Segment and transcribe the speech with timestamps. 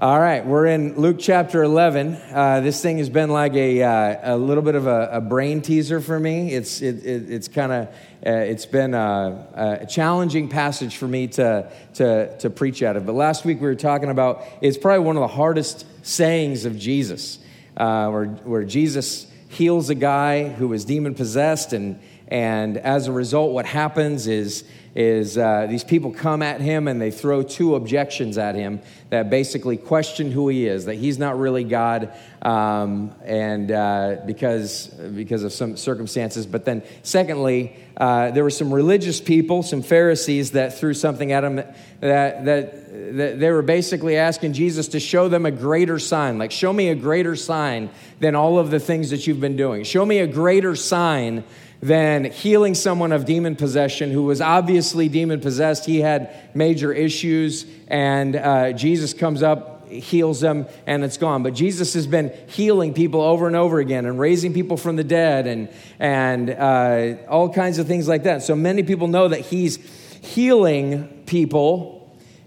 [0.00, 2.14] All right, we're in Luke chapter 11.
[2.32, 5.60] Uh, this thing has been like a, uh, a little bit of a, a, brain
[5.60, 6.54] teaser for me.
[6.54, 7.88] It's, it, it, it's kind of,
[8.24, 13.06] uh, it's been a, a, challenging passage for me to, to, to preach out of.
[13.06, 16.78] But last week we were talking about, it's probably one of the hardest sayings of
[16.78, 17.40] Jesus,
[17.76, 23.12] uh, where, where Jesus heals a guy who was demon possessed and, and as a
[23.12, 24.62] result, what happens is
[24.98, 28.80] is uh, these people come at him and they throw two objections at him
[29.10, 32.12] that basically question who he is, that he's not really God,
[32.42, 36.46] um, and uh, because because of some circumstances.
[36.46, 41.44] But then, secondly, uh, there were some religious people, some Pharisees, that threw something at
[41.44, 46.38] him that, that that they were basically asking Jesus to show them a greater sign,
[46.38, 49.84] like show me a greater sign than all of the things that you've been doing.
[49.84, 51.44] Show me a greater sign
[51.80, 55.86] than healing someone of demon possession who was obviously demon possessed.
[55.86, 61.42] He had major issues, and uh, Jesus comes up, heals them, and it's gone.
[61.42, 65.04] But Jesus has been healing people over and over again and raising people from the
[65.04, 65.68] dead and,
[66.00, 68.42] and uh, all kinds of things like that.
[68.42, 69.76] So many people know that he's
[70.20, 71.94] healing people.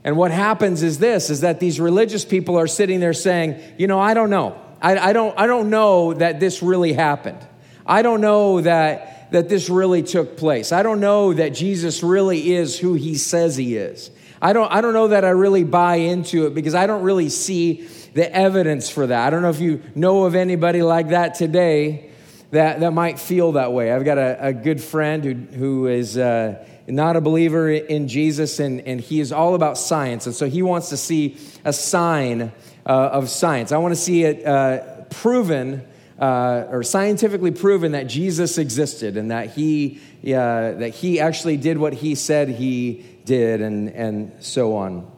[0.03, 3.87] And what happens is this is that these religious people are sitting there saying, you
[3.87, 4.59] know, I don't know.
[4.81, 7.37] I, I, don't, I don't know that this really happened.
[7.85, 10.71] I don't know that that this really took place.
[10.71, 14.11] I don't know that Jesus really is who he says he is.
[14.41, 17.29] I don't, I don't know that I really buy into it because I don't really
[17.29, 19.27] see the evidence for that.
[19.27, 22.09] I don't know if you know of anybody like that today
[22.51, 23.91] that, that might feel that way.
[23.91, 28.59] I've got a, a good friend who, who is uh, not a believer in Jesus,
[28.59, 30.25] and, and he is all about science.
[30.25, 32.51] And so he wants to see a sign
[32.85, 33.71] uh, of science.
[33.71, 35.87] I want to see it uh, proven
[36.21, 41.79] uh, or scientifically proven that Jesus existed and that he, uh, that he actually did
[41.79, 45.11] what he said he did and, and so on.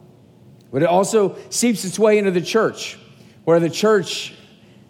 [0.71, 2.97] But it also seeps its way into the church,
[3.43, 4.33] where the church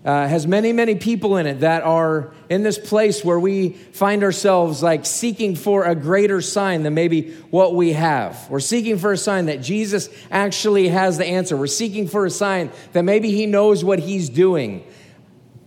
[0.06, 4.24] uh, has many, many people in it that are in this place where we find
[4.24, 8.48] ourselves like seeking for a greater sign than maybe what we have.
[8.52, 11.58] We're seeking for a sign that Jesus actually has the answer.
[11.58, 14.86] We're seeking for a sign that maybe he knows what he's doing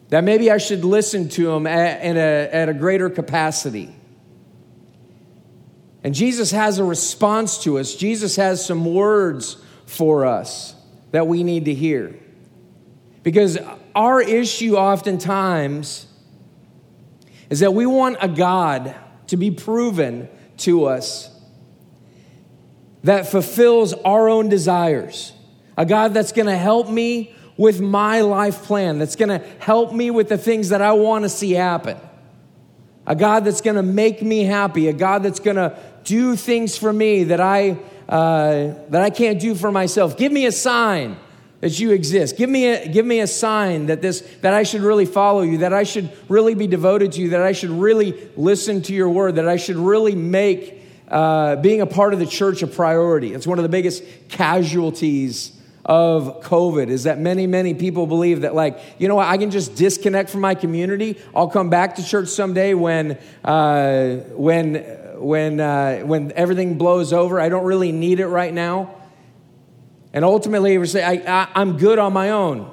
[0.09, 3.95] that maybe I should listen to him at, at, a, at a greater capacity.
[6.05, 7.95] And Jesus has a response to us.
[7.95, 9.57] Jesus has some words
[9.87, 10.75] for us
[11.11, 12.17] that we need to hear.
[13.23, 13.59] Because
[13.95, 16.07] our issue oftentimes
[17.51, 18.95] is that we want a God
[19.29, 20.29] to be proven
[20.59, 21.31] to us
[23.03, 25.33] that fulfills our own desires,
[25.77, 29.93] a God that's going to help me with my life plan that's going to help
[29.93, 31.97] me with the things that I want to see happen.
[33.07, 36.77] A God that's going to make me happy, a God that's going to do things
[36.77, 37.79] for me that I
[38.09, 40.17] uh, that I can't do for myself.
[40.17, 41.17] Give me a sign
[41.61, 42.37] that you exist.
[42.37, 45.59] Give me a, give me a sign that this that I should really follow you,
[45.59, 49.09] that I should really be devoted to you, that I should really listen to your
[49.09, 53.33] word, that I should really make uh, being a part of the church a priority.
[53.33, 55.56] It's one of the biggest casualties
[55.87, 59.53] of COVID is that many, many people believe that, like, you know what, I can
[59.53, 61.17] just disconnect from my community.
[61.35, 64.75] I'll come back to church someday when, uh, when,
[65.15, 67.41] when, uh, when everything blows over.
[67.41, 68.97] I don't really need it right now.
[70.13, 72.69] And ultimately, we say, I, I, I'm good on my own.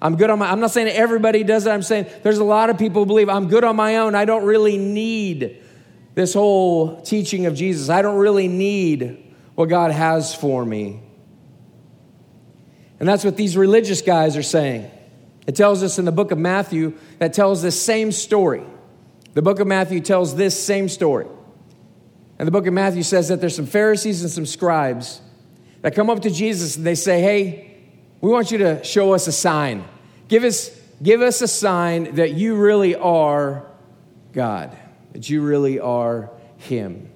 [0.00, 1.70] I'm good on my I'm not saying everybody does it.
[1.70, 4.14] I'm saying there's a lot of people who believe I'm good on my own.
[4.14, 5.62] I don't really need
[6.14, 7.88] this whole teaching of Jesus.
[7.88, 11.02] I don't really need what God has for me.
[12.98, 14.90] And that's what these religious guys are saying.
[15.46, 18.64] It tells us in the book of Matthew that tells this same story.
[19.34, 21.26] The book of Matthew tells this same story.
[22.38, 25.20] And the book of Matthew says that there's some Pharisees and some scribes
[25.82, 27.76] that come up to Jesus and they say, Hey,
[28.20, 29.84] we want you to show us a sign.
[30.28, 30.70] Give us,
[31.02, 33.66] give us a sign that you really are
[34.32, 34.76] God,
[35.12, 37.10] that you really are Him.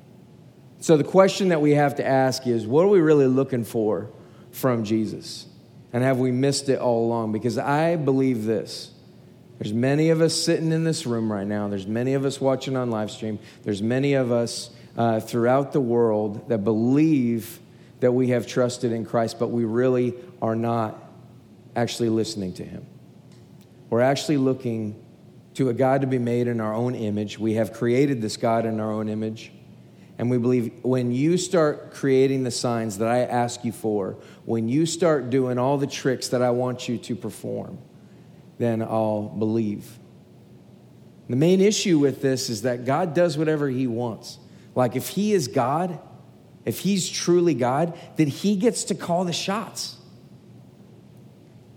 [0.80, 4.10] So the question that we have to ask is what are we really looking for
[4.50, 5.46] from Jesus?
[5.92, 7.32] And have we missed it all along?
[7.32, 8.90] Because I believe this.
[9.58, 11.68] There's many of us sitting in this room right now.
[11.68, 13.38] There's many of us watching on live stream.
[13.62, 17.58] There's many of us uh, throughout the world that believe
[18.00, 21.02] that we have trusted in Christ, but we really are not
[21.76, 22.86] actually listening to Him.
[23.90, 25.04] We're actually looking
[25.54, 27.38] to a God to be made in our own image.
[27.38, 29.52] We have created this God in our own image.
[30.20, 34.68] And we believe when you start creating the signs that I ask you for, when
[34.68, 37.78] you start doing all the tricks that I want you to perform,
[38.58, 39.98] then I'll believe.
[41.30, 44.38] The main issue with this is that God does whatever He wants.
[44.74, 45.98] Like if He is God,
[46.66, 49.96] if He's truly God, then He gets to call the shots.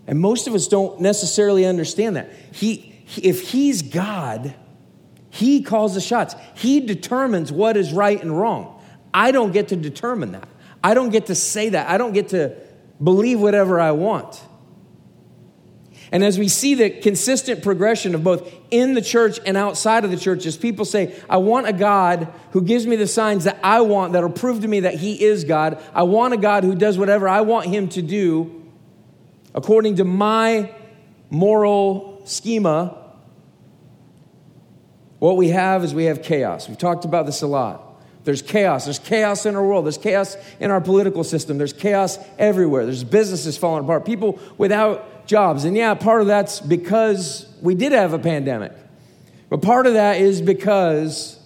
[0.05, 2.29] And most of us don't necessarily understand that.
[2.51, 4.53] He, if he's God,
[5.33, 6.35] he calls the shots.
[6.53, 8.79] He determines what is right and wrong.
[9.11, 10.47] I don't get to determine that.
[10.83, 11.89] I don't get to say that.
[11.89, 12.55] I don't get to
[13.03, 14.39] believe whatever I want.
[16.11, 20.11] And as we see the consistent progression of both in the church and outside of
[20.11, 23.57] the church, as people say, I want a God who gives me the signs that
[23.63, 25.81] I want that'll prove to me that He is God.
[25.95, 28.71] I want a God who does whatever I want Him to do
[29.55, 30.75] according to my
[31.31, 33.02] moral schema.
[35.23, 36.67] What we have is we have chaos.
[36.67, 38.03] We've talked about this a lot.
[38.25, 38.83] There's chaos.
[38.83, 39.85] There's chaos in our world.
[39.85, 41.57] There's chaos in our political system.
[41.57, 42.83] There's chaos everywhere.
[42.83, 44.03] There's businesses falling apart.
[44.05, 45.63] People without jobs.
[45.63, 48.73] And yeah, part of that's because we did have a pandemic.
[49.49, 51.39] But part of that is because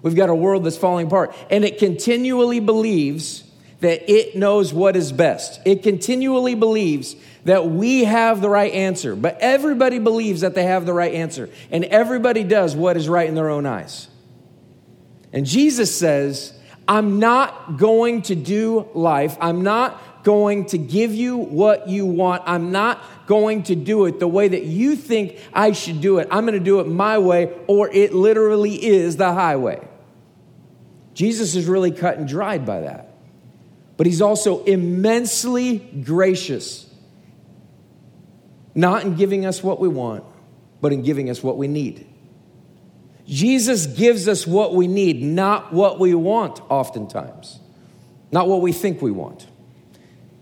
[0.00, 1.36] we've got a world that's falling apart.
[1.50, 3.44] And it continually believes
[3.80, 5.60] that it knows what is best.
[5.66, 7.14] It continually believes
[7.44, 9.14] that we have the right answer.
[9.14, 11.50] But everybody believes that they have the right answer.
[11.70, 14.08] And everybody does what is right in their own eyes.
[15.32, 16.52] And Jesus says,
[16.86, 19.36] I'm not going to do life.
[19.40, 22.42] I'm not going to give you what you want.
[22.46, 26.28] I'm not going to do it the way that you think I should do it.
[26.30, 29.86] I'm going to do it my way, or it literally is the highway.
[31.12, 33.14] Jesus is really cut and dried by that.
[33.96, 36.83] But he's also immensely gracious,
[38.74, 40.24] not in giving us what we want,
[40.80, 42.06] but in giving us what we need.
[43.26, 47.58] Jesus gives us what we need, not what we want, oftentimes,
[48.30, 49.46] not what we think we want.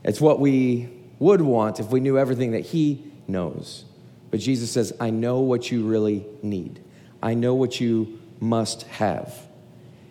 [0.04, 0.88] It's what we
[1.18, 3.84] would want if we knew everything that He knows.
[4.30, 6.80] But Jesus says, I know what you really need,
[7.22, 9.32] I know what you must have.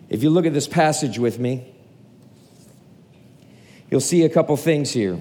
[0.07, 1.65] If you look at this passage with me,
[3.89, 5.19] you'll see a couple things here.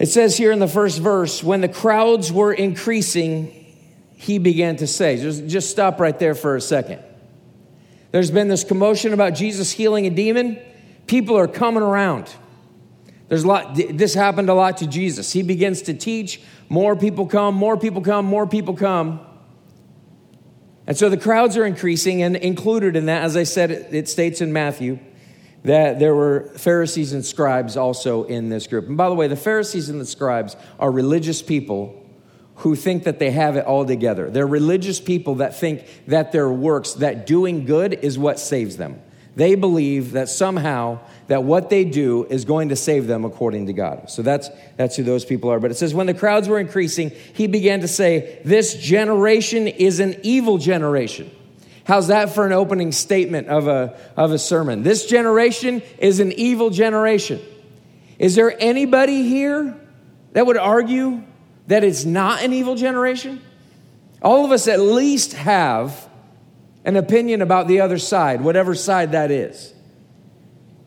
[0.00, 3.54] It says here in the first verse, when the crowds were increasing,
[4.16, 5.18] he began to say.
[5.18, 7.02] Just, just stop right there for a second.
[8.10, 10.58] There's been this commotion about Jesus healing a demon.
[11.06, 12.34] People are coming around.
[13.28, 15.34] There's a lot, this happened a lot to Jesus.
[15.34, 19.20] He begins to teach, more people come, more people come, more people come.
[20.86, 24.40] And so the crowds are increasing, and included in that, as I said, it states
[24.40, 24.98] in Matthew
[25.62, 28.86] that there were Pharisees and scribes also in this group.
[28.88, 31.96] And by the way, the Pharisees and the scribes are religious people
[32.56, 34.30] who think that they have it all together.
[34.30, 39.00] They're religious people that think that their works, that doing good is what saves them.
[39.36, 43.72] They believe that somehow that what they do is going to save them according to
[43.72, 44.10] God.
[44.10, 45.60] So that's that's who those people are.
[45.60, 50.00] But it says when the crowds were increasing, he began to say, "This generation is
[50.00, 51.30] an evil generation."
[51.90, 54.84] How's that for an opening statement of a of a sermon?
[54.84, 57.40] This generation is an evil generation.
[58.16, 59.76] Is there anybody here
[60.30, 61.24] that would argue
[61.66, 63.42] that it's not an evil generation?
[64.22, 66.08] All of us at least have
[66.84, 69.74] an opinion about the other side, whatever side that is.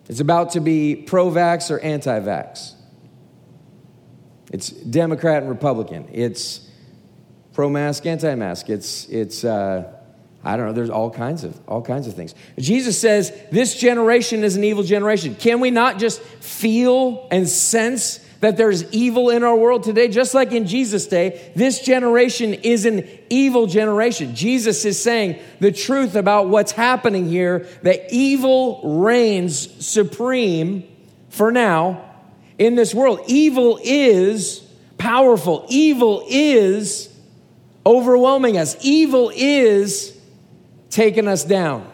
[0.07, 2.75] It's about to be pro vax or anti vax.
[4.53, 6.07] It's Democrat and Republican.
[6.13, 6.65] It's
[7.51, 8.69] pro mask, anti mask.
[8.69, 9.99] It's, it's uh,
[10.43, 12.35] I don't know, there's all kinds of all kinds of things.
[12.59, 15.35] Jesus says this generation is an evil generation.
[15.35, 20.33] Can we not just feel and sense that there's evil in our world today, just
[20.33, 24.35] like in Jesus' day, this generation is an evil generation.
[24.35, 30.83] Jesus is saying the truth about what's happening here that evil reigns supreme
[31.29, 32.03] for now
[32.59, 33.21] in this world.
[33.27, 34.59] Evil is
[34.97, 37.07] powerful, evil is
[37.85, 40.12] overwhelming us, evil is
[40.93, 41.89] taking us down.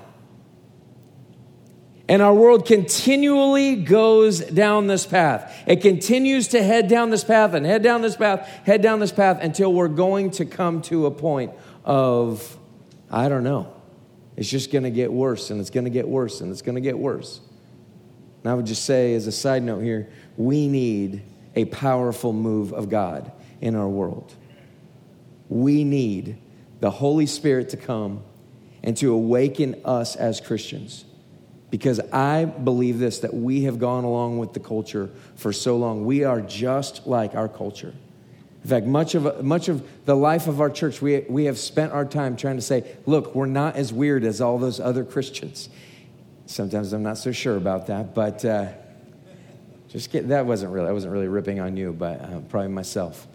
[2.09, 5.55] And our world continually goes down this path.
[5.67, 9.11] It continues to head down this path and head down this path, head down this
[9.11, 11.53] path until we're going to come to a point
[11.85, 12.57] of,
[13.11, 13.71] I don't know,
[14.35, 16.75] it's just going to get worse and it's going to get worse and it's going
[16.75, 17.41] to get worse.
[18.43, 21.21] And I would just say, as a side note here, we need
[21.55, 24.33] a powerful move of God in our world.
[25.47, 26.37] We need
[26.79, 28.23] the Holy Spirit to come
[28.83, 31.05] and to awaken us as Christians
[31.69, 36.05] because I believe this that we have gone along with the culture for so long.
[36.05, 37.93] We are just like our culture.
[38.63, 41.93] In fact, much of, much of the life of our church, we, we have spent
[41.93, 45.69] our time trying to say, look, we're not as weird as all those other Christians.
[46.45, 48.69] Sometimes I'm not so sure about that, but uh,
[49.87, 53.27] just get, that wasn't really, I wasn't really ripping on you, but uh, probably myself.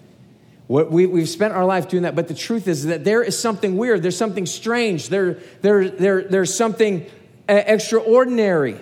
[0.67, 3.77] We, we've spent our life doing that, but the truth is that there is something
[3.77, 4.03] weird.
[4.03, 5.11] There's something strange.
[5.11, 7.11] There, there, there, there's something
[7.49, 8.81] extraordinary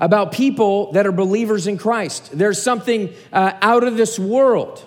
[0.00, 2.36] about people that are believers in Christ.
[2.36, 4.84] There's something uh, out of this world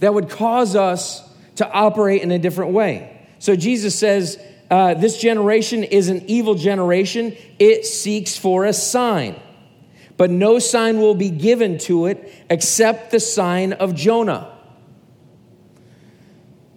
[0.00, 1.22] that would cause us
[1.56, 3.26] to operate in a different way.
[3.38, 4.38] So Jesus says,
[4.70, 9.40] uh, This generation is an evil generation, it seeks for a sign.
[10.16, 14.53] But no sign will be given to it except the sign of Jonah.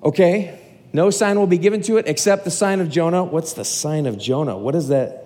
[0.07, 0.57] Okay?
[0.93, 3.25] No sign will be given to it except the sign of Jonah.
[3.25, 4.57] What's the sign of Jonah?
[4.57, 5.25] What does that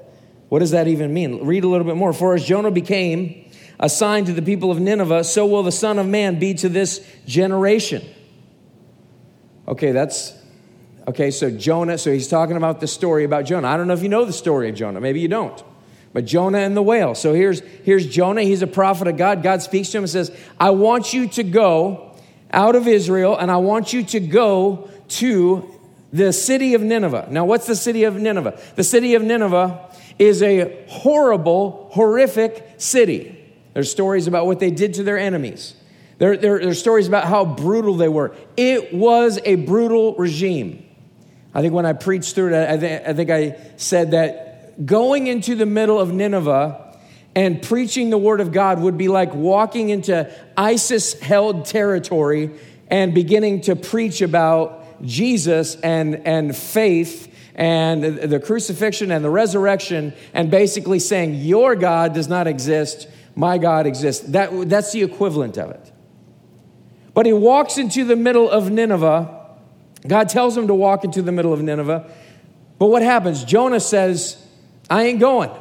[0.49, 1.45] what does that even mean?
[1.45, 2.11] Read a little bit more.
[2.11, 5.97] For as Jonah became a sign to the people of Nineveh, so will the Son
[5.97, 8.03] of Man be to this generation.
[9.67, 10.33] Okay, that's
[11.07, 11.29] okay.
[11.29, 13.67] So Jonah, so he's talking about the story about Jonah.
[13.67, 14.99] I don't know if you know the story of Jonah.
[14.99, 15.63] Maybe you don't.
[16.11, 17.15] But Jonah and the whale.
[17.15, 18.41] So here's, here's Jonah.
[18.41, 19.43] He's a prophet of God.
[19.43, 22.10] God speaks to him and says, I want you to go
[22.51, 25.79] out of Israel and I want you to go to
[26.13, 27.27] the city of Nineveh.
[27.31, 28.59] Now, what's the city of Nineveh?
[28.75, 29.89] The city of Nineveh
[30.19, 33.37] is a horrible, horrific city.
[33.73, 35.75] There's stories about what they did to their enemies.
[36.17, 38.35] There, there, stories about how brutal they were.
[38.57, 40.85] It was a brutal regime.
[41.53, 45.27] I think when I preached through it, I, th- I think I said that going
[45.27, 46.90] into the middle of Nineveh
[47.35, 52.51] and preaching the word of God would be like walking into ISIS held territory
[52.89, 60.13] and beginning to preach about Jesus and, and faith and the crucifixion and the resurrection
[60.33, 64.25] and basically saying, Your God does not exist, my God exists.
[64.29, 65.91] That, that's the equivalent of it.
[67.13, 69.37] But he walks into the middle of Nineveh.
[70.07, 72.09] God tells him to walk into the middle of Nineveh.
[72.79, 73.43] But what happens?
[73.43, 74.43] Jonah says,
[74.89, 75.51] I ain't going.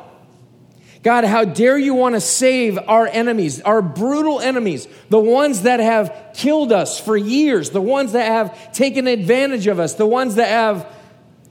[1.03, 5.81] God, how dare you want to save our enemies, our brutal enemies, the ones that
[5.81, 10.35] have killed us for years, the ones that have taken advantage of us, the ones
[10.35, 10.87] that have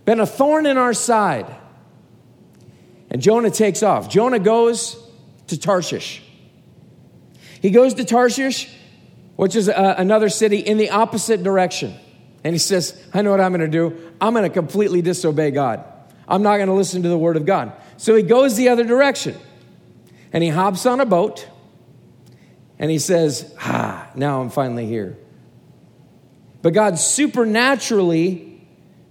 [0.06, 1.48] been a thorn in our side.
[3.10, 4.08] And Jonah takes off.
[4.08, 4.96] Jonah goes
[5.48, 6.22] to Tarshish.
[7.60, 8.72] He goes to Tarshish,
[9.36, 11.96] which is a, uh, another city in the opposite direction.
[12.44, 14.13] And he says, I know what I'm going to do.
[14.22, 15.84] I'm going to completely disobey God.
[16.29, 17.74] I'm not going to listen to the word of God.
[17.98, 19.36] So he goes the other direction.
[20.31, 21.48] And he hops on a boat.
[22.77, 25.17] And he says, Ah, now I'm finally here.
[26.62, 28.62] But God supernaturally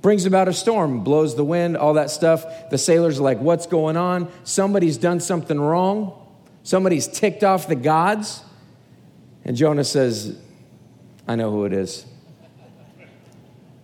[0.00, 2.70] brings about a storm, blows the wind, all that stuff.
[2.70, 4.30] The sailors are like, What's going on?
[4.44, 6.14] Somebody's done something wrong.
[6.62, 8.42] Somebody's ticked off the gods.
[9.44, 10.38] And Jonah says,
[11.26, 12.06] I know who it is.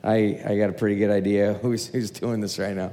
[0.04, 2.92] I, I got a pretty good idea who's, who's doing this right now.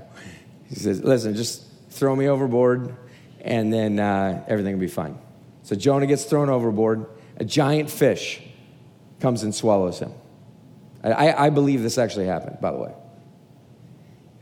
[0.72, 2.96] He says, Listen, just throw me overboard,
[3.42, 5.20] and then uh, everything will be fine.
[5.64, 7.06] So Jonah gets thrown overboard.
[7.38, 8.42] A giant fish
[9.20, 10.14] comes and swallows him.
[11.04, 12.94] I, I believe this actually happened, by the way.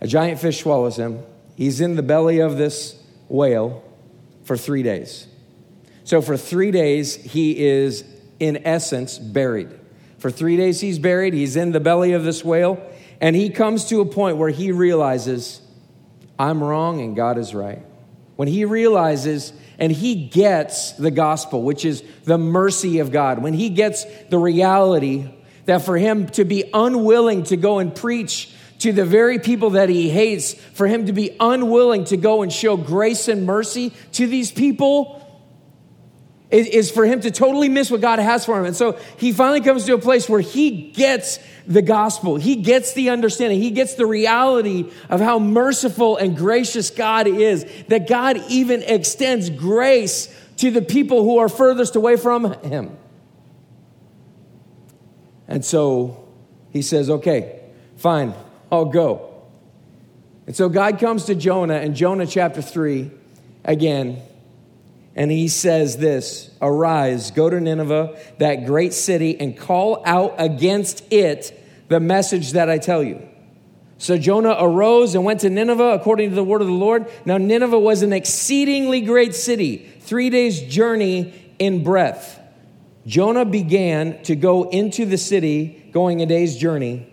[0.02, 1.24] A giant fish swallows him.
[1.56, 3.84] He's in the belly of this whale
[4.44, 5.28] for three days.
[6.04, 8.04] So, for three days, he is,
[8.40, 9.70] in essence, buried.
[10.18, 11.34] For three days, he's buried.
[11.34, 12.82] He's in the belly of this whale.
[13.22, 15.62] And he comes to a point where he realizes,
[16.40, 17.86] I'm wrong and God is right.
[18.38, 23.54] When he realizes and he gets the gospel, which is the mercy of God, when
[23.54, 25.30] he gets the reality
[25.66, 29.90] that for him to be unwilling to go and preach to the very people that
[29.90, 34.26] he hates, for him to be unwilling to go and show grace and mercy to
[34.26, 35.19] these people
[36.52, 38.66] is, for him to totally miss what God has for him.
[38.66, 42.38] And so he finally comes to a place where he gets the gospel.
[42.38, 43.62] He gets the understanding.
[43.62, 49.50] He gets the reality of how merciful and gracious God is, that God even extends
[49.52, 52.98] grace to the people who are furthest away from him.
[55.48, 56.28] And so
[56.72, 57.60] he says, okay,
[57.98, 58.34] fine,
[58.72, 59.44] I'll go.
[60.48, 63.12] And so God comes to Jonah in Jonah chapter 3
[63.64, 64.22] again,
[65.20, 71.04] and he says this Arise, go to Nineveh, that great city, and call out against
[71.12, 73.28] it the message that I tell you.
[73.98, 77.06] So Jonah arose and went to Nineveh according to the word of the Lord.
[77.26, 82.40] Now, Nineveh was an exceedingly great city, three days' journey in breadth.
[83.06, 87.12] Jonah began to go into the city, going a day's journey.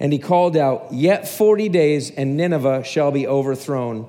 [0.00, 4.08] And he called out, Yet 40 days, and Nineveh shall be overthrown.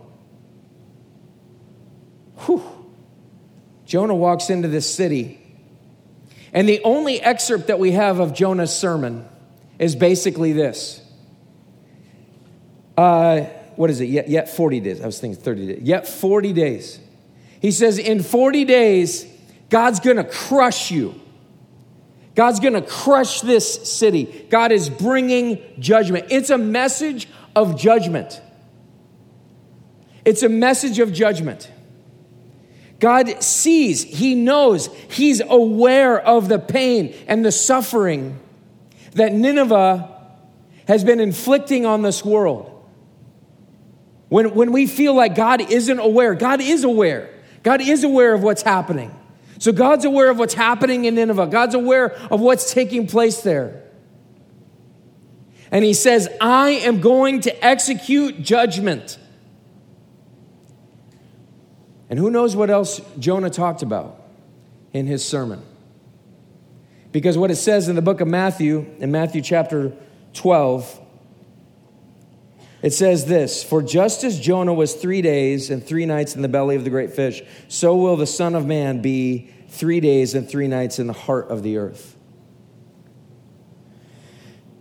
[2.49, 2.63] Whew.
[3.85, 5.39] Jonah walks into this city.
[6.51, 9.27] And the only excerpt that we have of Jonah's sermon
[9.77, 10.99] is basically this.
[12.97, 13.41] Uh,
[13.75, 14.09] what is it?
[14.09, 14.99] Yet, yet 40 days.
[14.99, 15.81] I was thinking 30 days.
[15.83, 16.99] Yet 40 days.
[17.61, 19.27] He says, In 40 days,
[19.69, 21.21] God's gonna crush you.
[22.33, 24.47] God's going to crush this city.
[24.49, 26.27] God is bringing judgment.
[26.29, 28.41] It's a message of judgment.
[30.23, 31.69] It's a message of judgment.
[32.99, 38.39] God sees, He knows, He's aware of the pain and the suffering
[39.13, 40.15] that Nineveh
[40.87, 42.75] has been inflicting on this world.
[44.27, 47.29] When, when we feel like God isn't aware, God is aware.
[47.63, 49.15] God is aware of what's happening.
[49.57, 53.83] So God's aware of what's happening in Nineveh, God's aware of what's taking place there.
[55.71, 59.17] And He says, I am going to execute judgment.
[62.09, 64.21] And who knows what else Jonah talked about
[64.93, 65.61] in his sermon?
[67.11, 69.93] Because what it says in the book of Matthew, in Matthew chapter
[70.33, 70.99] 12,
[72.81, 76.47] it says this For just as Jonah was three days and three nights in the
[76.47, 80.49] belly of the great fish, so will the Son of Man be three days and
[80.49, 82.15] three nights in the heart of the earth.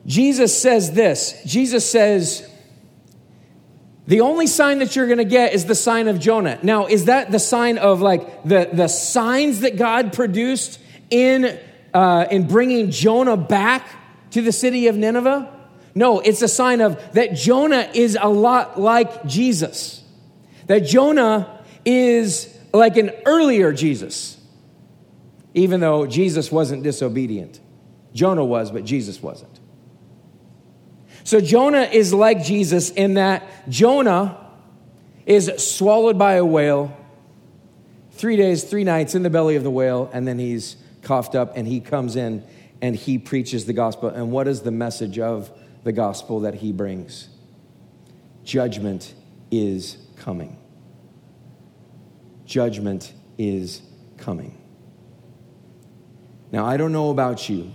[0.07, 2.48] Jesus says this Jesus says,
[4.09, 6.59] the only sign that you're going to get is the sign of Jonah.
[6.63, 11.61] Now, is that the sign of like the, the signs that God produced in,
[11.93, 13.87] uh, in bringing Jonah back
[14.31, 15.55] to the city of Nineveh?
[15.95, 20.03] No, it's a sign of that Jonah is a lot like Jesus.
[20.69, 24.41] That Jonah is like an earlier Jesus,
[25.53, 27.61] even though Jesus wasn't disobedient.
[28.15, 29.61] Jonah was, but Jesus wasn't.
[31.29, 34.47] So Jonah is like Jesus in that Jonah
[35.27, 36.97] is swallowed by a whale,
[38.13, 41.55] three days, three nights in the belly of the whale, and then he's coughed up
[41.55, 42.43] and he comes in
[42.81, 44.09] and he preaches the gospel.
[44.09, 45.51] And what is the message of
[45.85, 47.29] the gospel that he brings?
[48.43, 49.13] Judgment
[49.51, 50.57] is coming.
[52.47, 53.83] Judgment is
[54.17, 54.57] coming.
[56.53, 57.71] Now, I don't know about you.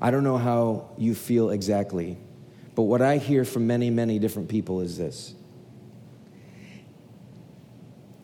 [0.00, 2.18] I don't know how you feel exactly,
[2.74, 5.34] but what I hear from many, many different people is this.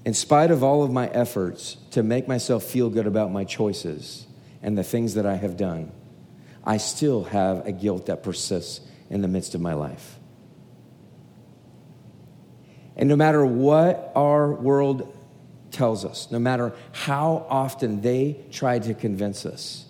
[0.05, 4.27] In spite of all of my efforts to make myself feel good about my choices
[4.61, 5.92] and the things that I have done,
[6.64, 10.18] I still have a guilt that persists in the midst of my life.
[12.97, 15.16] And no matter what our world
[15.70, 19.87] tells us, no matter how often they try to convince us,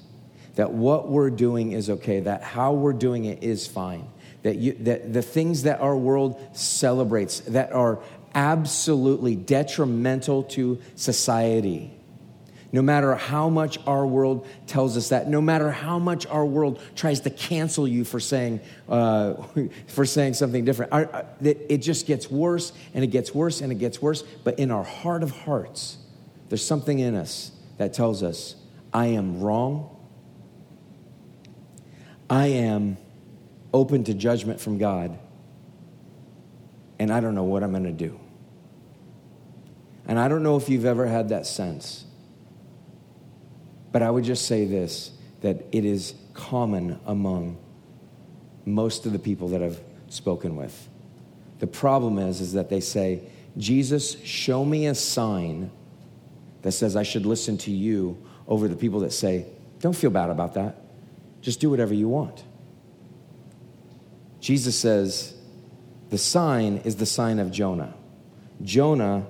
[0.56, 4.06] that what we're doing is okay, that how we're doing it is fine,
[4.42, 8.00] that, you, that the things that our world celebrates that are
[8.34, 11.92] absolutely detrimental to society.
[12.74, 16.80] No matter how much our world tells us that, no matter how much our world
[16.96, 19.34] tries to cancel you for saying, uh,
[19.88, 20.90] for saying something different,
[21.42, 24.22] it just gets worse and it gets worse and it gets worse.
[24.22, 25.98] But in our heart of hearts,
[26.48, 28.54] there's something in us that tells us,
[28.92, 29.91] I am wrong
[32.32, 32.96] I am
[33.74, 35.18] open to judgment from God,
[36.98, 38.18] and I don't know what I'm going to do.
[40.06, 42.06] And I don't know if you've ever had that sense,
[43.92, 47.58] but I would just say this that it is common among
[48.64, 50.88] most of the people that I've spoken with.
[51.58, 53.24] The problem is, is that they say,
[53.58, 55.70] Jesus, show me a sign
[56.62, 58.16] that says I should listen to you
[58.48, 59.44] over the people that say,
[59.80, 60.81] don't feel bad about that.
[61.42, 62.44] Just do whatever you want.
[64.40, 65.34] Jesus says,
[66.08, 67.94] the sign is the sign of Jonah.
[68.62, 69.26] Jonah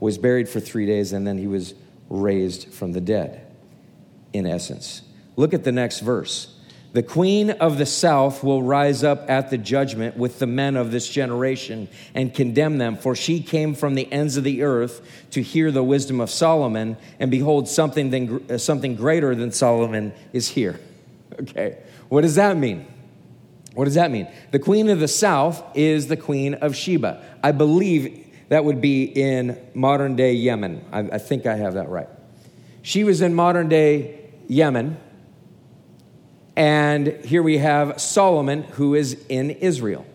[0.00, 1.74] was buried for three days and then he was
[2.08, 3.46] raised from the dead,
[4.32, 5.02] in essence.
[5.36, 6.50] Look at the next verse.
[6.92, 10.92] The queen of the south will rise up at the judgment with the men of
[10.92, 15.42] this generation and condemn them, for she came from the ends of the earth to
[15.42, 20.78] hear the wisdom of Solomon, and behold, something, something greater than Solomon is here.
[21.40, 22.86] Okay, what does that mean?
[23.74, 24.28] What does that mean?
[24.52, 27.22] The queen of the south is the queen of Sheba.
[27.42, 30.84] I believe that would be in modern day Yemen.
[30.92, 32.08] I, I think I have that right.
[32.82, 34.98] She was in modern day Yemen.
[36.56, 40.06] And here we have Solomon, who is in Israel.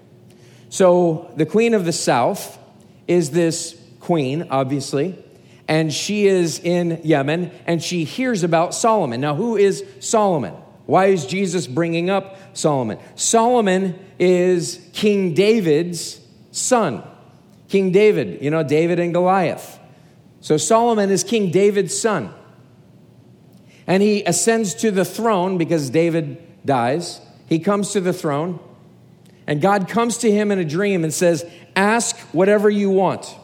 [0.69, 2.57] So the queen of the south
[3.07, 5.21] is this queen, obviously,
[5.67, 9.19] and she is in Yemen, and she hears about Solomon.
[9.19, 10.53] Now, who is Solomon?
[10.89, 12.97] Why is Jesus bringing up Solomon?
[13.13, 17.03] Solomon is King David's son.
[17.67, 19.79] King David, you know, David and Goliath.
[20.41, 22.33] So Solomon is King David's son.
[23.85, 27.21] And he ascends to the throne because David dies.
[27.45, 28.59] He comes to the throne,
[29.45, 33.35] and God comes to him in a dream and says, Ask whatever you want.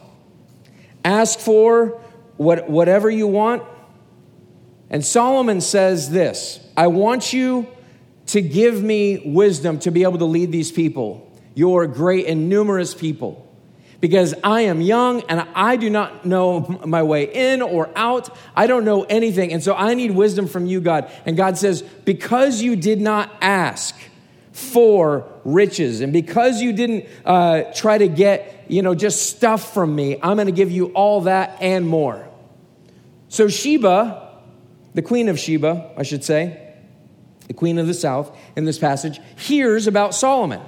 [1.04, 2.00] Ask for
[2.38, 3.62] what, whatever you want.
[4.90, 7.66] And Solomon says this I want you
[8.26, 12.94] to give me wisdom to be able to lead these people, your great and numerous
[12.94, 13.48] people,
[14.00, 18.36] because I am young and I do not know my way in or out.
[18.54, 19.52] I don't know anything.
[19.52, 21.10] And so I need wisdom from you, God.
[21.24, 23.94] And God says, Because you did not ask
[24.52, 29.94] for riches and because you didn't uh, try to get, you know, just stuff from
[29.94, 32.26] me, I'm going to give you all that and more.
[33.28, 34.25] So Sheba,
[34.96, 36.58] the queen of Sheba, I should say,
[37.48, 40.62] the queen of the south in this passage, hears about Solomon.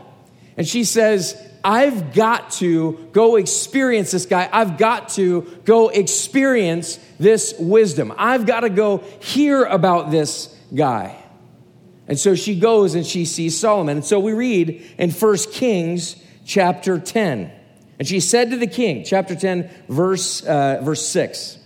[0.58, 4.46] And she says, I've got to go experience this guy.
[4.52, 8.12] I've got to go experience this wisdom.
[8.18, 11.16] I've got to go hear about this guy.
[12.06, 13.96] And so she goes and she sees Solomon.
[13.96, 17.50] And so we read in 1 Kings chapter 10.
[17.98, 21.57] And she said to the king, chapter 10, verse, uh, verse 6.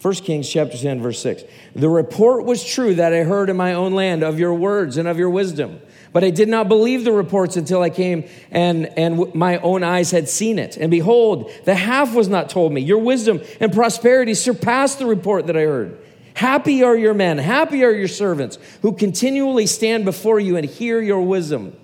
[0.00, 1.42] 1 Kings chapter 10, verse 6.
[1.74, 5.08] The report was true that I heard in my own land of your words and
[5.08, 5.80] of your wisdom.
[6.12, 10.12] But I did not believe the reports until I came and, and my own eyes
[10.12, 10.76] had seen it.
[10.76, 12.80] And behold, the half was not told me.
[12.80, 15.98] Your wisdom and prosperity surpassed the report that I heard.
[16.34, 21.00] Happy are your men, happy are your servants who continually stand before you and hear
[21.00, 21.76] your wisdom.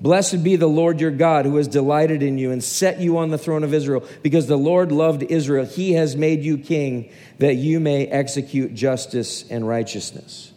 [0.00, 3.30] Blessed be the Lord your God who has delighted in you and set you on
[3.30, 5.64] the throne of Israel because the Lord loved Israel.
[5.64, 10.52] He has made you king that you may execute justice and righteousness.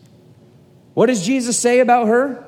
[0.93, 2.43] What does Jesus say about her?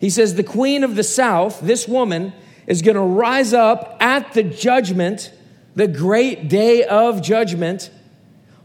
[0.00, 2.32] He says, The queen of the south, this woman,
[2.66, 5.32] is going to rise up at the judgment,
[5.74, 7.90] the great day of judgment,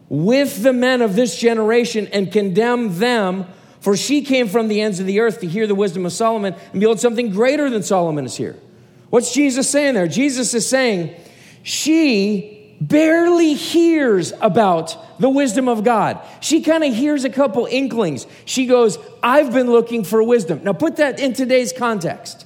[0.10, 3.46] with the men of this generation and condemn them.
[3.84, 6.56] For she came from the ends of the earth to hear the wisdom of Solomon,
[6.72, 8.58] and behold, something greater than Solomon is here.
[9.10, 10.08] What's Jesus saying there?
[10.08, 11.14] Jesus is saying,
[11.64, 16.22] She barely hears about the wisdom of God.
[16.40, 18.26] She kind of hears a couple inklings.
[18.46, 20.62] She goes, I've been looking for wisdom.
[20.64, 22.46] Now, put that in today's context.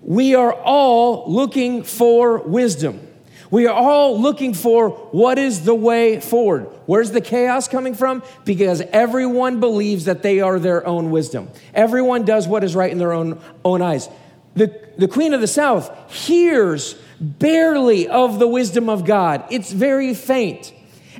[0.00, 3.06] We are all looking for wisdom.
[3.50, 6.64] We are all looking for what is the way forward.
[6.86, 8.22] Where's the chaos coming from?
[8.44, 11.48] Because everyone believes that they are their own wisdom.
[11.72, 14.08] Everyone does what is right in their own, own eyes.
[14.54, 19.44] The, the Queen of the South hears barely of the wisdom of God.
[19.50, 20.72] It's very faint.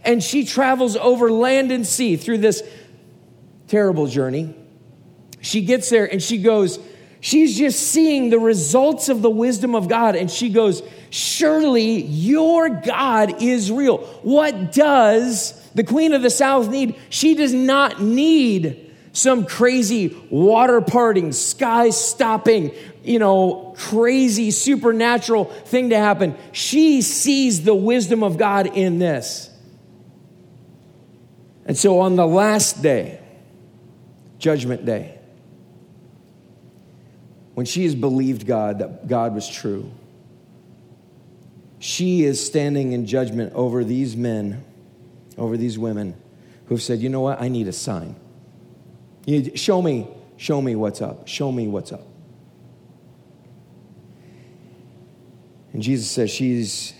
[0.05, 2.62] And she travels over land and sea through this
[3.69, 4.55] terrible journey.
[5.41, 6.79] She gets there and she goes,
[7.20, 10.16] she's just seeing the results of the wisdom of God.
[10.16, 13.98] And she goes, Surely your God is real.
[14.22, 16.96] What does the Queen of the South need?
[17.09, 25.90] She does not need some crazy water parting, sky stopping, you know, crazy supernatural thing
[25.90, 26.37] to happen.
[26.52, 29.50] She sees the wisdom of God in this.
[31.64, 33.20] And so on the last day,
[34.38, 35.17] Judgment Day,
[37.59, 39.90] when she has believed God, that God was true,
[41.81, 44.64] she is standing in judgment over these men,
[45.37, 46.14] over these women
[46.66, 48.14] who have said, you know what, I need a sign.
[49.27, 51.27] You show me, show me what's up.
[51.27, 52.07] Show me what's up.
[55.73, 56.94] And Jesus says she's,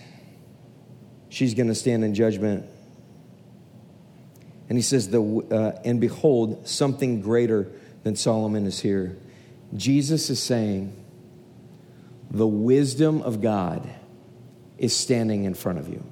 [1.29, 2.65] she's going to stand in judgment.
[4.67, 7.71] And he says, the, uh, and behold, something greater
[8.03, 9.17] than Solomon is here.
[9.75, 10.95] Jesus is saying,
[12.31, 13.89] the wisdom of God
[14.77, 16.03] is standing in front of you.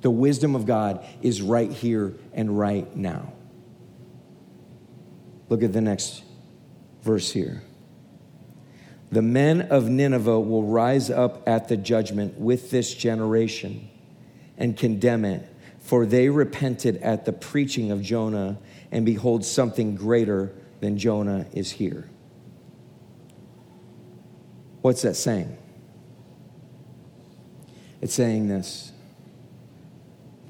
[0.00, 3.32] The wisdom of God is right here and right now.
[5.48, 6.22] Look at the next
[7.02, 7.62] verse here.
[9.12, 13.88] The men of Nineveh will rise up at the judgment with this generation
[14.56, 15.46] and condemn it,
[15.80, 18.58] for they repented at the preaching of Jonah,
[18.92, 22.09] and behold, something greater than Jonah is here.
[24.82, 25.56] What's that saying?
[28.00, 28.92] It's saying this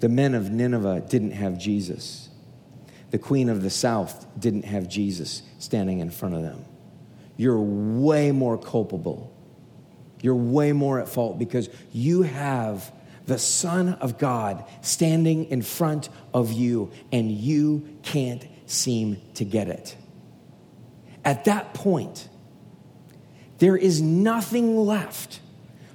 [0.01, 2.29] the men of Nineveh didn't have Jesus,
[3.11, 6.65] the queen of the south didn't have Jesus standing in front of them
[7.41, 9.35] you're way more culpable.
[10.21, 12.93] You're way more at fault because you have
[13.25, 19.69] the Son of God standing in front of you and you can't seem to get
[19.69, 19.97] it.
[21.25, 22.29] At that point,
[23.61, 25.41] there is nothing left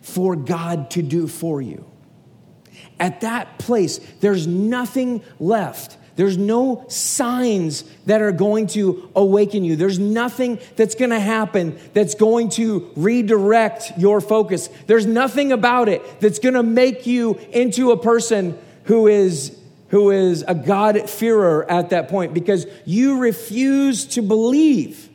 [0.01, 1.85] for God to do for you.
[2.99, 9.75] At that place, there's nothing left there's no signs that are going to awaken you.
[9.75, 14.69] There's nothing that's going to happen that's going to redirect your focus.
[14.87, 19.57] There's nothing about it that's going to make you into a person who is
[19.89, 25.09] who is a God-fearer at that point because you refuse to believe.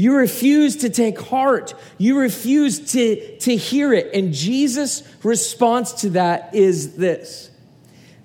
[0.00, 1.74] You refuse to take heart.
[1.98, 4.14] You refuse to, to hear it.
[4.14, 7.50] And Jesus' response to that is this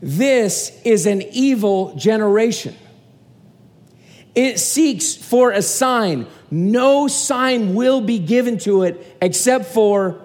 [0.01, 2.77] This is an evil generation.
[4.35, 6.27] It seeks for a sign.
[6.49, 10.23] No sign will be given to it except for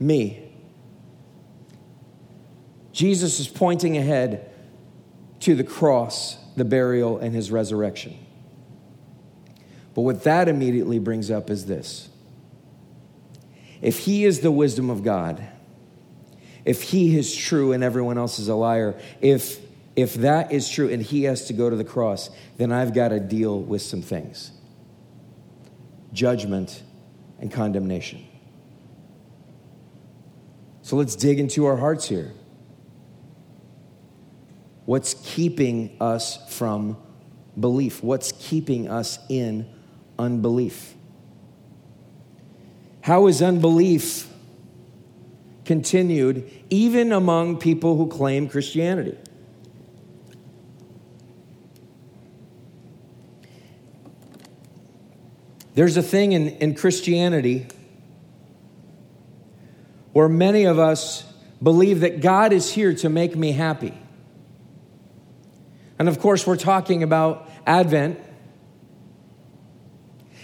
[0.00, 0.50] me.
[2.92, 4.50] Jesus is pointing ahead
[5.40, 8.21] to the cross, the burial, and his resurrection.
[9.94, 12.08] But what that immediately brings up is this
[13.80, 15.46] if he is the wisdom of God,
[16.64, 19.58] if he is true and everyone else is a liar, if,
[19.96, 23.08] if that is true and he has to go to the cross, then I've got
[23.08, 24.52] to deal with some things
[26.12, 26.82] judgment
[27.40, 28.24] and condemnation.
[30.82, 32.32] So let's dig into our hearts here.
[34.84, 36.98] What's keeping us from
[37.58, 38.02] belief?
[38.02, 39.66] What's keeping us in
[40.18, 40.94] unbelief?
[43.02, 44.28] How is unbelief
[45.64, 49.18] continued even among people who claim Christianity?
[55.74, 57.66] There's a thing in, in Christianity
[60.12, 61.24] where many of us
[61.62, 63.94] believe that God is here to make me happy.
[65.98, 68.20] And of course, we're talking about Advent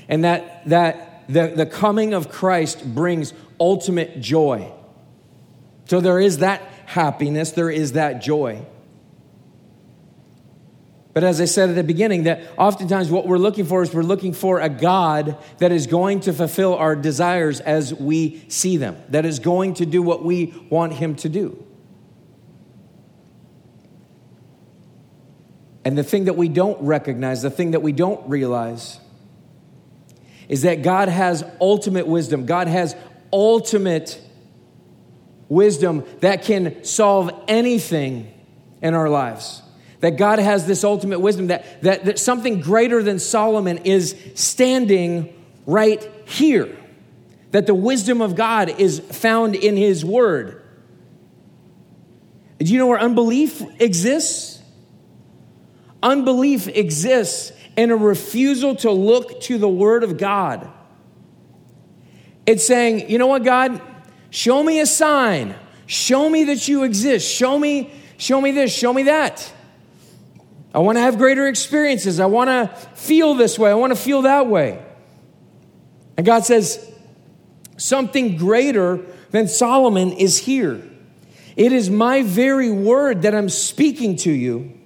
[0.08, 4.72] and that, that the, the coming of Christ brings ultimate joy.
[5.86, 8.64] So there is that happiness, there is that joy.
[11.12, 14.02] But as I said at the beginning, that oftentimes what we're looking for is we're
[14.02, 18.96] looking for a God that is going to fulfill our desires as we see them,
[19.08, 21.64] that is going to do what we want Him to do.
[25.84, 29.00] And the thing that we don't recognize, the thing that we don't realize,
[30.48, 32.46] is that God has ultimate wisdom.
[32.46, 32.96] God has
[33.32, 34.20] ultimate
[35.48, 38.32] wisdom that can solve anything
[38.82, 39.62] in our lives.
[40.00, 45.34] That God has this ultimate wisdom, that, that, that something greater than Solomon is standing
[45.66, 46.74] right here.
[47.50, 50.62] That the wisdom of God is found in His Word.
[52.58, 54.62] Do you know where unbelief exists?
[56.02, 60.68] Unbelief exists in a refusal to look to the Word of God.
[62.44, 63.80] It's saying, you know what, God?
[64.30, 65.54] Show me a sign.
[65.86, 67.30] Show me that you exist.
[67.30, 69.52] Show me, show me this, show me that.
[70.74, 72.18] I want to have greater experiences.
[72.18, 73.70] I want to feel this way.
[73.70, 74.84] I want to feel that way.
[76.16, 76.84] And God says,
[77.76, 80.82] something greater than Solomon is here.
[81.54, 84.77] It is my very word that I'm speaking to you.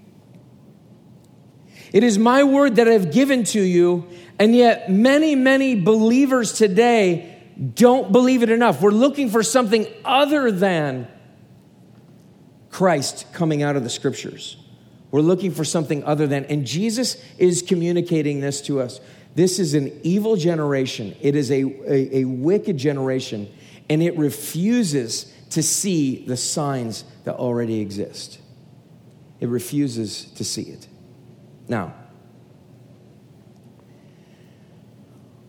[1.92, 7.42] It is my word that I've given to you, and yet many, many believers today
[7.74, 8.80] don't believe it enough.
[8.80, 11.06] We're looking for something other than
[12.70, 14.56] Christ coming out of the scriptures.
[15.10, 18.98] We're looking for something other than, and Jesus is communicating this to us.
[19.34, 23.52] This is an evil generation, it is a, a, a wicked generation,
[23.90, 28.38] and it refuses to see the signs that already exist.
[29.40, 30.88] It refuses to see it.
[31.72, 31.94] Now,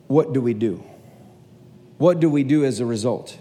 [0.08, 0.82] what do we do?
[1.98, 3.38] What do we do as a result?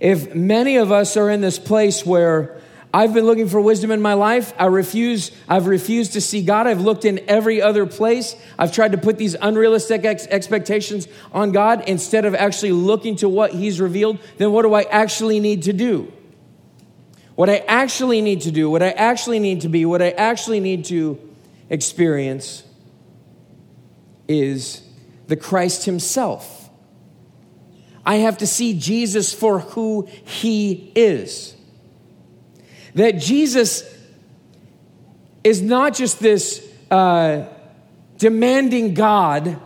[0.00, 2.60] If many of us are in this place where
[2.92, 4.52] I've been looking for wisdom in my life.
[4.58, 6.66] I refuse, I've refused to see God.
[6.66, 8.34] I've looked in every other place.
[8.58, 13.28] I've tried to put these unrealistic ex- expectations on God instead of actually looking to
[13.28, 14.18] what He's revealed.
[14.38, 16.12] Then what do I actually need to do?
[17.34, 20.60] What I actually need to do, what I actually need to be, what I actually
[20.60, 21.18] need to
[21.70, 22.64] experience
[24.28, 24.82] is
[25.28, 26.68] the Christ Himself.
[28.04, 31.56] I have to see Jesus for who He is.
[32.94, 33.84] That Jesus
[35.42, 37.46] is not just this uh,
[38.18, 39.58] demanding God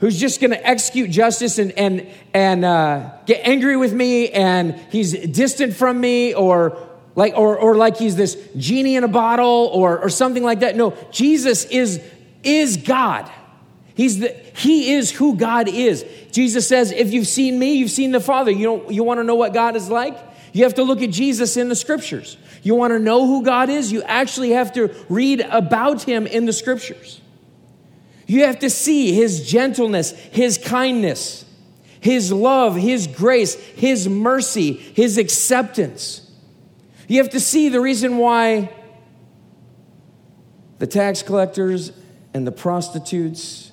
[0.00, 4.74] who's just going to execute justice and, and, and uh, get angry with me and
[4.90, 6.76] he's distant from me or
[7.14, 10.74] like, or, or like he's this genie in a bottle or, or something like that.
[10.74, 12.02] No, Jesus is,
[12.42, 13.30] is God.
[13.94, 16.04] He's the, he is who God is.
[16.32, 18.50] Jesus says, if you've seen me, you've seen the Father.
[18.50, 20.16] You, don't, you want to know what God is like?
[20.52, 22.38] You have to look at Jesus in the scriptures.
[22.62, 23.92] You want to know who God is?
[23.92, 27.20] You actually have to read about him in the scriptures.
[28.30, 31.44] You have to see his gentleness, his kindness,
[31.98, 36.30] his love, his grace, his mercy, his acceptance.
[37.08, 38.72] You have to see the reason why
[40.78, 41.90] the tax collectors
[42.32, 43.72] and the prostitutes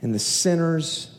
[0.00, 1.14] and the sinners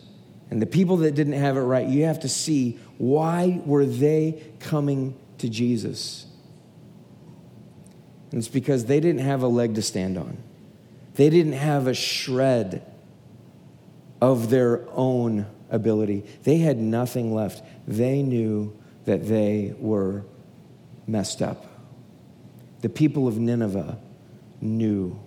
[0.49, 4.41] and the people that didn't have it right, you have to see why were they
[4.59, 6.25] coming to Jesus?
[8.31, 10.39] And it's because they didn't have a leg to stand on.
[11.17, 12.85] They didn't have a shred
[14.21, 16.23] of their own ability.
[16.43, 17.63] They had nothing left.
[17.87, 20.23] They knew that they were
[21.07, 21.65] messed up.
[22.81, 23.97] The people of Nineveh
[24.61, 25.19] knew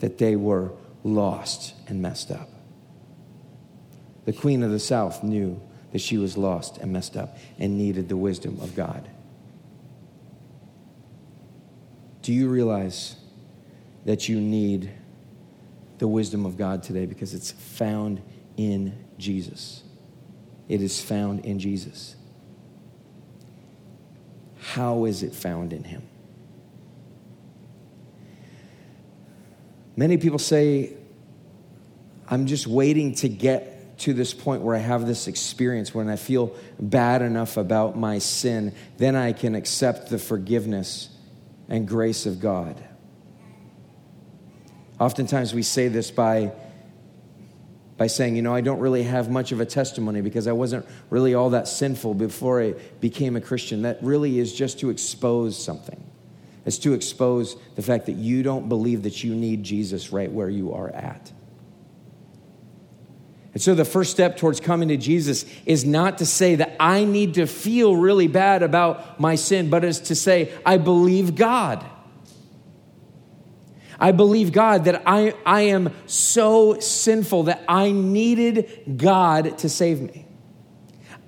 [0.00, 0.72] that they were
[1.04, 2.48] lost and messed up.
[4.24, 5.60] The queen of the south knew
[5.92, 9.08] that she was lost and messed up and needed the wisdom of God.
[12.22, 13.14] Do you realize
[14.04, 14.90] that you need
[16.02, 18.20] the wisdom of God today because it's found
[18.56, 19.84] in Jesus?
[20.68, 22.16] It is found in Jesus.
[24.58, 26.02] How is it found in Him?
[29.94, 30.92] Many people say,
[32.26, 36.16] I'm just waiting to get to this point where I have this experience when I
[36.16, 41.10] feel bad enough about my sin, then I can accept the forgiveness
[41.68, 42.82] and grace of God.
[45.02, 46.52] Oftentimes we say this by,
[47.96, 50.86] by saying, you know, I don't really have much of a testimony because I wasn't
[51.10, 53.82] really all that sinful before I became a Christian.
[53.82, 56.00] That really is just to expose something.
[56.64, 60.48] It's to expose the fact that you don't believe that you need Jesus right where
[60.48, 61.32] you are at.
[63.54, 67.02] And so the first step towards coming to Jesus is not to say that I
[67.02, 71.84] need to feel really bad about my sin, but is to say, I believe God.
[74.02, 80.00] I believe God that I, I am so sinful that I needed God to save
[80.00, 80.26] me.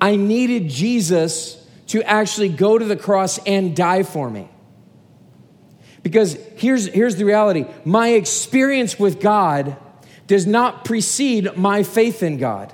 [0.00, 4.48] I needed Jesus to actually go to the cross and die for me.
[6.02, 9.76] Because here's, here's the reality my experience with God
[10.26, 12.72] does not precede my faith in God.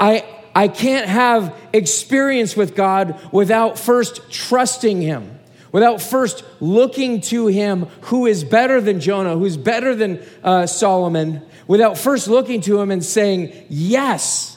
[0.00, 0.24] I,
[0.56, 5.35] I can't have experience with God without first trusting Him,
[5.72, 11.42] without first looking to Him who is better than Jonah, who's better than uh, Solomon,
[11.66, 14.56] without first looking to Him and saying, Yes.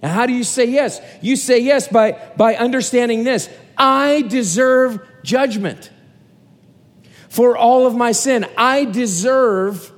[0.00, 1.00] And how do you say yes?
[1.20, 5.90] You say yes by, by understanding this I deserve judgment
[7.28, 8.46] for all of my sin.
[8.56, 9.92] I deserve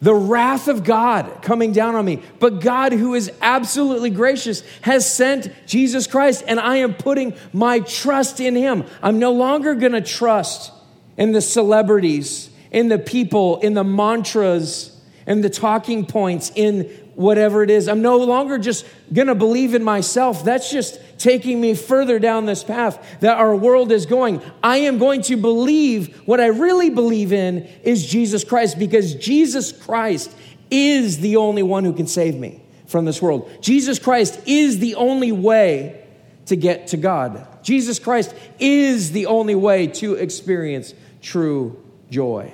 [0.00, 2.22] the wrath of God coming down on me.
[2.38, 7.80] But God, who is absolutely gracious, has sent Jesus Christ, and I am putting my
[7.80, 8.84] trust in Him.
[9.02, 10.72] I'm no longer going to trust
[11.16, 16.84] in the celebrities, in the people, in the mantras, in the talking points, in
[17.14, 17.86] whatever it is.
[17.86, 20.44] I'm no longer just going to believe in myself.
[20.44, 24.42] That's just taking me further down this path that our world is going.
[24.62, 29.70] I am going to believe what I really believe in is Jesus Christ because Jesus
[29.70, 30.34] Christ
[30.70, 33.48] is the only one who can save me from this world.
[33.60, 36.04] Jesus Christ is the only way
[36.46, 37.46] to get to God.
[37.62, 41.80] Jesus Christ is the only way to experience true
[42.10, 42.52] joy.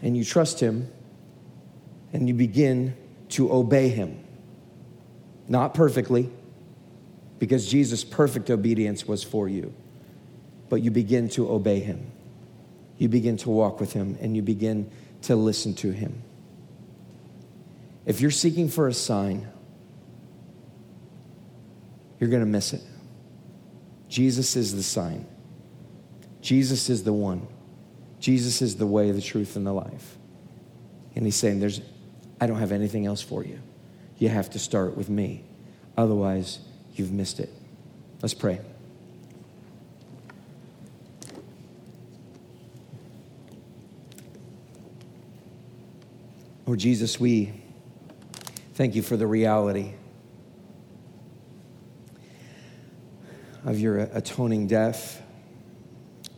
[0.00, 0.90] And you trust Him
[2.16, 2.96] and you begin
[3.28, 4.18] to obey him.
[5.48, 6.30] Not perfectly,
[7.38, 9.74] because Jesus' perfect obedience was for you,
[10.68, 12.10] but you begin to obey him.
[12.98, 14.90] You begin to walk with him and you begin
[15.22, 16.22] to listen to him.
[18.06, 19.48] If you're seeking for a sign,
[22.18, 22.82] you're going to miss it.
[24.08, 25.26] Jesus is the sign.
[26.40, 27.46] Jesus is the one.
[28.20, 30.16] Jesus is the way, the truth, and the life.
[31.14, 31.80] And he's saying, There's
[32.40, 33.60] I don't have anything else for you.
[34.18, 35.44] You have to start with me.
[35.96, 36.60] Otherwise,
[36.98, 37.50] you've missed it.
[38.22, 38.60] Let's pray.
[46.66, 47.52] Lord Jesus, we
[48.74, 49.92] thank you for the reality
[53.64, 55.22] of your atoning death,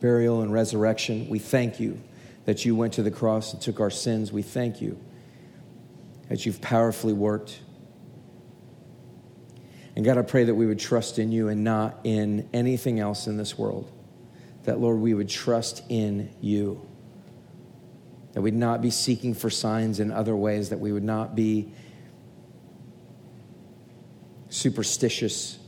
[0.00, 1.28] burial, and resurrection.
[1.28, 2.00] We thank you
[2.44, 4.32] that you went to the cross and took our sins.
[4.32, 4.98] We thank you
[6.28, 7.60] that you've powerfully worked.
[9.98, 13.26] And God, I pray that we would trust in you and not in anything else
[13.26, 13.90] in this world.
[14.62, 16.88] That, Lord, we would trust in you.
[18.34, 21.72] That we'd not be seeking for signs in other ways, that we would not be
[24.50, 25.58] superstitious,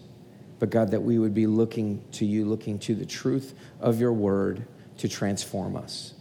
[0.60, 4.12] but God, that we would be looking to you, looking to the truth of your
[4.12, 4.64] word
[4.98, 6.14] to transform us.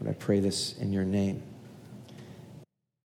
[0.00, 1.42] But I pray this in your name.